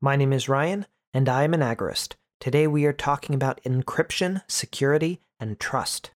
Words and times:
My 0.00 0.14
name 0.14 0.32
is 0.32 0.48
Ryan, 0.48 0.86
and 1.12 1.28
I 1.28 1.42
am 1.42 1.54
an 1.54 1.60
agorist. 1.60 2.14
Today 2.38 2.68
we 2.68 2.84
are 2.84 2.92
talking 2.92 3.34
about 3.34 3.60
encryption, 3.64 4.42
security, 4.46 5.22
and 5.40 5.58
trust. 5.58 6.12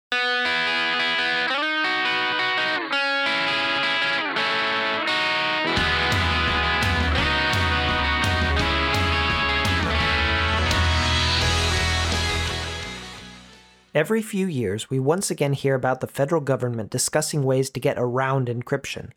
Every 13.93 14.23
few 14.23 14.47
years, 14.47 14.91
we 14.91 15.01
once 15.01 15.29
again 15.29 15.55
hear 15.55 15.75
about 15.75 16.01
the 16.01 16.07
federal 16.07 16.41
government 16.41 16.91
discussing 16.91 17.43
ways 17.43 17.69
to 17.71 17.81
get 17.81 17.99
around 17.99 18.47
encryption. 18.47 19.11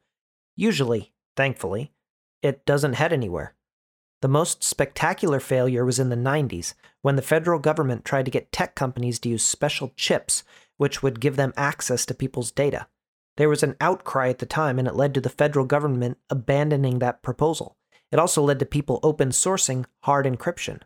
Usually, 0.56 1.14
thankfully, 1.38 1.92
it 2.42 2.66
doesn't 2.66 2.94
head 2.94 3.14
anywhere. 3.14 3.54
The 4.26 4.30
most 4.30 4.64
spectacular 4.64 5.40
failure 5.40 5.86
was 5.86 6.00
in 6.00 6.10
the 6.10 6.16
90s, 6.16 6.74
when 7.04 7.16
the 7.16 7.22
federal 7.22 7.60
government 7.60 8.04
tried 8.04 8.26
to 8.26 8.32
get 8.32 8.52
tech 8.52 8.74
companies 8.74 9.20
to 9.20 9.30
use 9.30 9.46
special 9.46 9.94
chips 9.96 10.44
which 10.78 11.04
would 11.04 11.20
give 11.20 11.36
them 11.36 11.54
access 11.56 12.08
to 12.08 12.16
people's 12.16 12.50
data. 12.50 12.88
There 13.38 13.50
was 13.50 13.62
an 13.62 13.76
outcry 13.80 14.30
at 14.30 14.40
the 14.40 14.48
time, 14.48 14.80
and 14.80 14.88
it 14.88 14.96
led 14.96 15.14
to 15.14 15.22
the 15.22 15.30
federal 15.30 15.68
government 15.68 16.18
abandoning 16.32 16.98
that 16.98 17.22
proposal. 17.22 17.78
It 18.12 18.18
also 18.18 18.42
led 18.42 18.58
to 18.58 18.66
people 18.66 19.00
open 19.04 19.30
sourcing 19.30 19.86
hard 20.02 20.26
encryption 20.26 20.82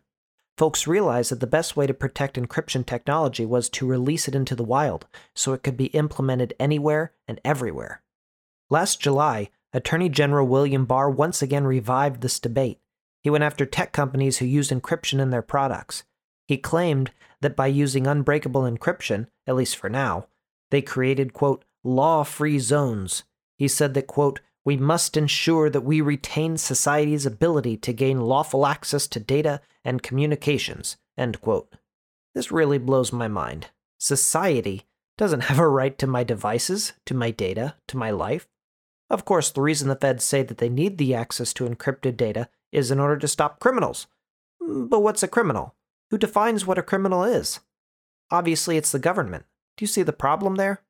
folks 0.58 0.86
realized 0.86 1.30
that 1.30 1.40
the 1.40 1.46
best 1.46 1.74
way 1.74 1.86
to 1.86 1.94
protect 1.94 2.36
encryption 2.36 2.84
technology 2.84 3.46
was 3.46 3.70
to 3.70 3.86
release 3.86 4.28
it 4.28 4.34
into 4.34 4.54
the 4.54 4.62
wild 4.62 5.06
so 5.34 5.54
it 5.54 5.62
could 5.62 5.78
be 5.78 5.86
implemented 5.86 6.52
anywhere 6.60 7.14
and 7.26 7.40
everywhere. 7.42 8.02
Last 8.68 9.00
July, 9.00 9.48
Attorney 9.72 10.10
General 10.10 10.46
William 10.46 10.84
Barr 10.84 11.08
once 11.08 11.40
again 11.40 11.64
revived 11.64 12.20
this 12.20 12.38
debate. 12.38 12.78
He 13.22 13.30
went 13.30 13.44
after 13.44 13.66
tech 13.66 13.92
companies 13.92 14.38
who 14.38 14.46
used 14.46 14.70
encryption 14.70 15.20
in 15.20 15.30
their 15.30 15.42
products. 15.42 16.04
He 16.46 16.56
claimed 16.56 17.12
that 17.40 17.56
by 17.56 17.66
using 17.68 18.06
unbreakable 18.06 18.62
encryption, 18.62 19.28
at 19.46 19.54
least 19.54 19.76
for 19.76 19.88
now, 19.88 20.26
they 20.70 20.82
created, 20.82 21.32
quote, 21.32 21.64
law 21.84 22.22
free 22.22 22.58
zones. 22.58 23.24
He 23.56 23.68
said 23.68 23.94
that, 23.94 24.06
quote, 24.06 24.40
we 24.64 24.76
must 24.76 25.16
ensure 25.16 25.70
that 25.70 25.82
we 25.82 26.00
retain 26.00 26.56
society's 26.56 27.26
ability 27.26 27.76
to 27.78 27.92
gain 27.92 28.20
lawful 28.20 28.66
access 28.66 29.06
to 29.08 29.20
data 29.20 29.60
and 29.84 30.02
communications. 30.02 30.96
end 31.16 31.40
quote. 31.40 31.74
This 32.34 32.52
really 32.52 32.78
blows 32.78 33.12
my 33.12 33.28
mind. 33.28 33.68
Society 33.98 34.84
doesn't 35.18 35.44
have 35.44 35.58
a 35.58 35.68
right 35.68 35.98
to 35.98 36.06
my 36.06 36.24
devices, 36.24 36.92
to 37.06 37.14
my 37.14 37.30
data, 37.30 37.74
to 37.88 37.96
my 37.96 38.10
life. 38.10 38.48
Of 39.08 39.24
course, 39.24 39.50
the 39.50 39.60
reason 39.60 39.88
the 39.88 39.96
feds 39.96 40.24
say 40.24 40.42
that 40.42 40.58
they 40.58 40.68
need 40.68 40.98
the 40.98 41.14
access 41.14 41.52
to 41.54 41.68
encrypted 41.68 42.16
data 42.16 42.48
is 42.72 42.90
in 42.90 43.00
order 43.00 43.16
to 43.16 43.28
stop 43.28 43.60
criminals. 43.60 44.06
Mm, 44.62 44.88
but 44.88 45.00
what's 45.00 45.22
a 45.22 45.28
criminal? 45.28 45.74
Who 46.10 46.18
defines 46.18 46.66
what 46.66 46.78
a 46.78 46.82
criminal 46.82 47.24
is? 47.24 47.60
Obviously, 48.30 48.76
it's 48.76 48.92
the 48.92 48.98
government. 48.98 49.44
Do 49.76 49.84
you 49.84 49.86
see 49.86 50.02
the 50.02 50.12
problem 50.12 50.56
there? 50.56 50.82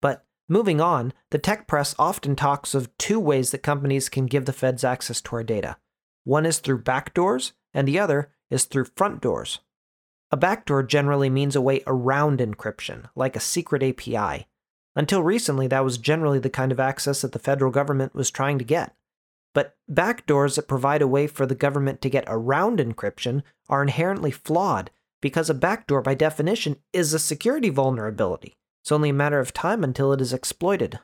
But 0.00 0.24
moving 0.48 0.80
on, 0.80 1.12
the 1.30 1.38
tech 1.38 1.66
press 1.66 1.94
often 1.98 2.36
talks 2.36 2.74
of 2.74 2.96
two 2.98 3.20
ways 3.20 3.50
that 3.50 3.62
companies 3.62 4.08
can 4.08 4.26
give 4.26 4.44
the 4.44 4.52
feds 4.52 4.84
access 4.84 5.20
to 5.22 5.36
our 5.36 5.44
data. 5.44 5.76
One 6.24 6.46
is 6.46 6.58
through 6.58 6.82
backdoors, 6.82 7.52
and 7.74 7.86
the 7.86 7.98
other 7.98 8.30
is 8.50 8.64
through 8.64 8.86
front 8.96 9.20
doors. 9.20 9.60
A 10.30 10.36
backdoor 10.36 10.82
generally 10.82 11.28
means 11.28 11.54
a 11.54 11.60
way 11.60 11.82
around 11.86 12.38
encryption, 12.38 13.08
like 13.14 13.36
a 13.36 13.40
secret 13.40 13.82
API. 13.82 14.46
Until 14.94 15.22
recently, 15.22 15.66
that 15.68 15.84
was 15.84 15.98
generally 15.98 16.38
the 16.38 16.50
kind 16.50 16.72
of 16.72 16.80
access 16.80 17.22
that 17.22 17.32
the 17.32 17.38
federal 17.38 17.70
government 17.70 18.14
was 18.14 18.30
trying 18.30 18.58
to 18.58 18.64
get. 18.64 18.94
But 19.54 19.76
backdoors 19.90 20.56
that 20.56 20.68
provide 20.68 21.02
a 21.02 21.06
way 21.06 21.26
for 21.26 21.46
the 21.46 21.54
government 21.54 22.00
to 22.02 22.10
get 22.10 22.24
around 22.26 22.78
encryption 22.78 23.42
are 23.68 23.82
inherently 23.82 24.30
flawed 24.30 24.90
because 25.20 25.48
a 25.48 25.54
backdoor, 25.54 26.02
by 26.02 26.14
definition, 26.14 26.76
is 26.92 27.14
a 27.14 27.18
security 27.18 27.68
vulnerability. 27.68 28.56
It's 28.82 28.92
only 28.92 29.10
a 29.10 29.14
matter 29.14 29.38
of 29.38 29.54
time 29.54 29.84
until 29.84 30.12
it 30.12 30.20
is 30.20 30.32
exploited. 30.32 30.98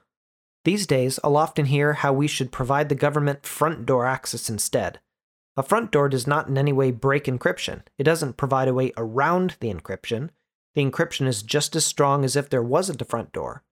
These 0.64 0.86
days, 0.86 1.20
I'll 1.22 1.36
often 1.36 1.66
hear 1.66 1.94
how 1.94 2.12
we 2.12 2.26
should 2.26 2.50
provide 2.52 2.88
the 2.88 2.94
government 2.94 3.46
front 3.46 3.86
door 3.86 4.04
access 4.04 4.50
instead. 4.50 5.00
A 5.56 5.62
front 5.62 5.92
door 5.92 6.08
does 6.08 6.26
not 6.26 6.48
in 6.48 6.58
any 6.58 6.72
way 6.72 6.90
break 6.90 7.24
encryption. 7.24 7.82
It 7.96 8.04
doesn't 8.04 8.36
provide 8.36 8.68
a 8.68 8.74
way 8.74 8.92
around 8.96 9.56
the 9.60 9.72
encryption. 9.72 10.30
The 10.74 10.84
encryption 10.84 11.26
is 11.26 11.42
just 11.42 11.74
as 11.76 11.86
strong 11.86 12.24
as 12.24 12.36
if 12.36 12.50
there 12.50 12.62
wasn't 12.62 13.02
a 13.02 13.04
front 13.04 13.32
door. 13.32 13.62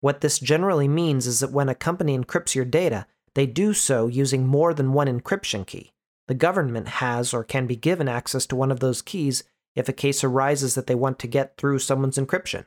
What 0.00 0.20
this 0.20 0.38
generally 0.38 0.88
means 0.88 1.26
is 1.26 1.40
that 1.40 1.52
when 1.52 1.68
a 1.68 1.74
company 1.74 2.18
encrypts 2.18 2.54
your 2.54 2.64
data, 2.64 3.06
they 3.34 3.46
do 3.46 3.72
so 3.72 4.06
using 4.06 4.46
more 4.46 4.74
than 4.74 4.92
one 4.92 5.06
encryption 5.06 5.66
key. 5.66 5.92
The 6.28 6.34
government 6.34 6.88
has 6.88 7.34
or 7.34 7.44
can 7.44 7.66
be 7.66 7.76
given 7.76 8.08
access 8.08 8.46
to 8.46 8.56
one 8.56 8.70
of 8.70 8.80
those 8.80 9.02
keys 9.02 9.44
if 9.74 9.88
a 9.88 9.92
case 9.92 10.22
arises 10.22 10.74
that 10.74 10.86
they 10.86 10.94
want 10.94 11.18
to 11.20 11.26
get 11.26 11.56
through 11.56 11.78
someone's 11.78 12.18
encryption. 12.18 12.66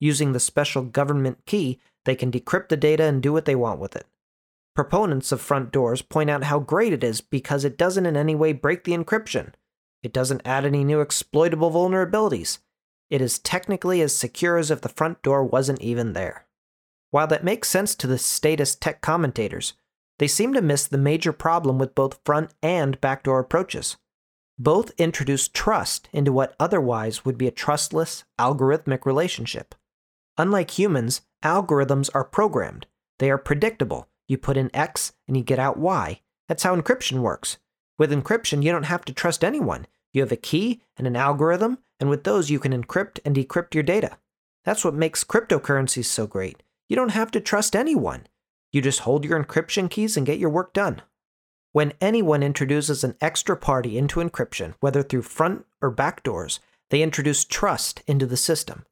Using 0.00 0.32
the 0.32 0.40
special 0.40 0.82
government 0.82 1.44
key, 1.46 1.80
they 2.04 2.14
can 2.14 2.30
decrypt 2.30 2.68
the 2.68 2.76
data 2.76 3.04
and 3.04 3.22
do 3.22 3.32
what 3.32 3.44
they 3.44 3.56
want 3.56 3.80
with 3.80 3.96
it. 3.96 4.06
Proponents 4.74 5.32
of 5.32 5.40
front 5.40 5.72
doors 5.72 6.02
point 6.02 6.30
out 6.30 6.44
how 6.44 6.60
great 6.60 6.92
it 6.92 7.02
is 7.02 7.20
because 7.20 7.64
it 7.64 7.76
doesn't 7.76 8.06
in 8.06 8.16
any 8.16 8.36
way 8.36 8.52
break 8.52 8.84
the 8.84 8.96
encryption. 8.96 9.52
It 10.04 10.12
doesn't 10.12 10.46
add 10.46 10.64
any 10.64 10.84
new 10.84 11.00
exploitable 11.00 11.72
vulnerabilities. 11.72 12.58
It 13.10 13.20
is 13.20 13.40
technically 13.40 14.00
as 14.00 14.14
secure 14.14 14.56
as 14.56 14.70
if 14.70 14.80
the 14.80 14.88
front 14.88 15.22
door 15.22 15.42
wasn't 15.42 15.80
even 15.80 16.12
there. 16.12 16.46
While 17.10 17.26
that 17.26 17.42
makes 17.42 17.68
sense 17.68 17.94
to 17.96 18.06
the 18.06 18.18
statist 18.18 18.80
tech 18.80 19.00
commentators, 19.00 19.72
they 20.18 20.28
seem 20.28 20.52
to 20.54 20.62
miss 20.62 20.86
the 20.86 20.98
major 20.98 21.32
problem 21.32 21.78
with 21.78 21.94
both 21.94 22.20
front 22.24 22.52
and 22.62 23.00
backdoor 23.00 23.40
approaches. 23.40 23.96
Both 24.58 24.92
introduce 24.98 25.48
trust 25.48 26.08
into 26.12 26.32
what 26.32 26.56
otherwise 26.58 27.24
would 27.24 27.38
be 27.38 27.46
a 27.46 27.52
trustless, 27.52 28.24
algorithmic 28.38 29.06
relationship. 29.06 29.74
Unlike 30.36 30.78
humans, 30.78 31.22
algorithms 31.44 32.10
are 32.14 32.24
programmed, 32.24 32.86
they 33.18 33.30
are 33.30 33.38
predictable, 33.38 34.08
you 34.26 34.36
put 34.36 34.56
in 34.56 34.74
X 34.74 35.12
and 35.26 35.36
you 35.36 35.42
get 35.42 35.58
out 35.58 35.78
Y. 35.78 36.20
That's 36.48 36.62
how 36.62 36.74
encryption 36.74 37.20
works. 37.20 37.58
With 37.98 38.12
encryption, 38.12 38.62
you 38.62 38.72
don't 38.72 38.84
have 38.84 39.04
to 39.06 39.12
trust 39.12 39.44
anyone. 39.44 39.86
You 40.12 40.22
have 40.22 40.32
a 40.32 40.36
key 40.36 40.80
and 40.96 41.06
an 41.06 41.16
algorithm, 41.16 41.78
and 42.00 42.08
with 42.08 42.24
those, 42.24 42.50
you 42.50 42.58
can 42.58 42.72
encrypt 42.72 43.18
and 43.24 43.34
decrypt 43.34 43.74
your 43.74 43.82
data. 43.82 44.18
That's 44.64 44.84
what 44.84 44.94
makes 44.94 45.24
cryptocurrencies 45.24 46.06
so 46.06 46.26
great. 46.26 46.62
You 46.88 46.96
don't 46.96 47.10
have 47.10 47.30
to 47.32 47.40
trust 47.40 47.74
anyone. 47.76 48.26
You 48.72 48.82
just 48.82 49.00
hold 49.00 49.24
your 49.24 49.42
encryption 49.42 49.88
keys 49.90 50.16
and 50.16 50.26
get 50.26 50.38
your 50.38 50.50
work 50.50 50.72
done. 50.72 51.02
When 51.72 51.92
anyone 52.00 52.42
introduces 52.42 53.04
an 53.04 53.16
extra 53.20 53.56
party 53.56 53.98
into 53.98 54.20
encryption, 54.20 54.74
whether 54.80 55.02
through 55.02 55.22
front 55.22 55.66
or 55.80 55.90
back 55.90 56.22
doors, 56.22 56.60
they 56.90 57.02
introduce 57.02 57.44
trust 57.44 58.02
into 58.06 58.26
the 58.26 58.36
system. 58.36 58.84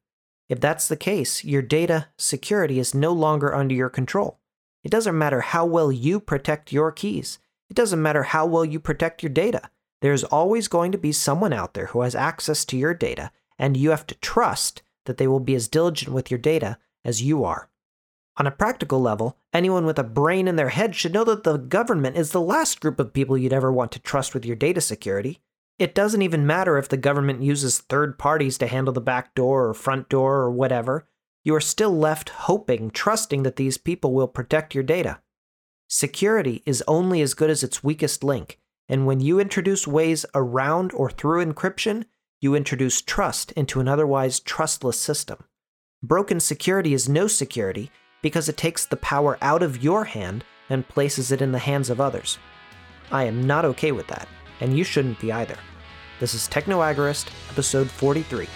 If 0.49 0.59
that's 0.59 0.87
the 0.87 0.95
case, 0.95 1.43
your 1.43 1.61
data 1.61 2.07
security 2.17 2.79
is 2.79 2.93
no 2.93 3.11
longer 3.11 3.53
under 3.53 3.75
your 3.75 3.89
control. 3.89 4.39
It 4.83 4.91
doesn't 4.91 5.17
matter 5.17 5.41
how 5.41 5.65
well 5.65 5.91
you 5.91 6.19
protect 6.19 6.71
your 6.71 6.91
keys. 6.91 7.39
It 7.69 7.75
doesn't 7.75 8.01
matter 8.01 8.23
how 8.23 8.45
well 8.45 8.63
you 8.63 8.79
protect 8.79 9.21
your 9.21 9.31
data. 9.31 9.69
There's 10.01 10.23
always 10.23 10.67
going 10.67 10.91
to 10.91 10.97
be 10.97 11.11
someone 11.11 11.53
out 11.53 11.73
there 11.73 11.87
who 11.87 12.01
has 12.01 12.15
access 12.15 12.63
to 12.65 12.77
your 12.77 12.93
data, 12.93 13.31
and 13.57 13.75
you 13.75 13.89
have 13.89 14.07
to 14.07 14.15
trust 14.15 14.83
that 15.05 15.17
they 15.17 15.27
will 15.27 15.39
be 15.39 15.55
as 15.55 15.67
diligent 15.67 16.13
with 16.13 16.29
your 16.31 16.37
data 16.37 16.77
as 17.03 17.21
you 17.21 17.43
are. 17.43 17.69
On 18.39 18.45
a 18.45 18.51
practical 18.51 19.01
level, 19.01 19.37
anyone 19.51 19.85
with 19.85 19.97
a 19.97 20.03
brain 20.03 20.47
in 20.47 20.57
their 20.57 20.69
head 20.69 20.95
should 20.95 21.13
know 21.13 21.23
that 21.23 21.43
the 21.43 21.57
government 21.57 22.17
is 22.17 22.31
the 22.31 22.41
last 22.41 22.79
group 22.79 22.99
of 22.99 23.13
people 23.13 23.37
you'd 23.37 23.51
ever 23.51 23.71
want 23.71 23.91
to 23.93 23.99
trust 23.99 24.35
with 24.35 24.45
your 24.45 24.55
data 24.55 24.79
security. 24.79 25.39
It 25.79 25.95
doesn't 25.95 26.21
even 26.21 26.45
matter 26.45 26.77
if 26.77 26.87
the 26.87 26.97
government 26.97 27.41
uses 27.41 27.79
third 27.79 28.19
parties 28.19 28.57
to 28.59 28.67
handle 28.67 28.93
the 28.93 29.01
back 29.01 29.33
door 29.33 29.67
or 29.67 29.73
front 29.73 30.07
door 30.09 30.37
or 30.37 30.51
whatever 30.51 31.07
you 31.43 31.55
are 31.55 31.61
still 31.61 31.97
left 31.97 32.29
hoping, 32.29 32.91
trusting 32.91 33.43
that 33.43 33.55
these 33.55 33.77
people 33.77 34.11
will 34.11 34.27
protect 34.27 34.75
your 34.75 34.83
data. 34.83 35.21
Security 35.87 36.61
is 36.65 36.83
only 36.89 37.21
as 37.21 37.33
good 37.33 37.49
as 37.49 37.63
its 37.63 37.81
weakest 37.81 38.21
link, 38.21 38.59
and 38.89 39.05
when 39.05 39.21
you 39.21 39.39
introduce 39.39 39.87
ways 39.87 40.25
around 40.35 40.91
or 40.91 41.09
through 41.09 41.45
encryption, 41.45 42.03
you 42.41 42.53
introduce 42.53 43.01
trust 43.01 43.53
into 43.53 43.79
an 43.79 43.87
otherwise 43.87 44.41
trustless 44.41 44.99
system. 44.99 45.41
Broken 46.03 46.41
security 46.41 46.93
is 46.93 47.07
no 47.07 47.27
security 47.27 47.89
because 48.27 48.49
it 48.49 48.57
takes 48.57 48.85
the 48.85 48.97
power 48.97 49.37
out 49.41 49.63
of 49.63 49.81
your 49.81 50.03
hand 50.03 50.43
and 50.69 50.85
places 50.85 51.31
it 51.31 51.41
in 51.41 51.53
the 51.53 51.59
hands 51.59 51.89
of 51.89 52.01
others. 52.01 52.37
I 53.09 53.23
am 53.23 53.47
not 53.47 53.63
okay 53.63 53.93
with 53.93 54.07
that, 54.07 54.27
and 54.59 54.77
you 54.77 54.83
shouldn't 54.83 55.21
be 55.21 55.31
either. 55.31 55.55
This 56.19 56.33
is 56.33 56.45
Technoagorist, 56.49 57.29
episode 57.49 57.89
43. 57.89 58.49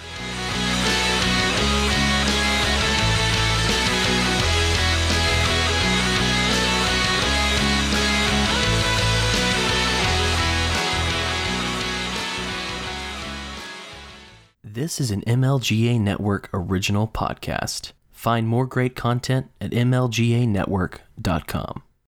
This 14.66 15.00
is 15.00 15.12
an 15.12 15.22
MLGA 15.22 15.98
Network 16.02 16.50
original 16.54 17.08
podcast. 17.08 17.94
Find 18.22 18.48
more 18.48 18.68
great 18.68 18.96
content 18.96 19.48
at 19.60 19.72
mlganetwork.com. 19.72 21.82